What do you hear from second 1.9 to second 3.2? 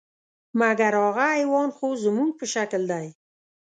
زموږ په شکل دی.